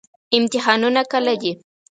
[0.37, 1.51] امتحانونه کله دي؟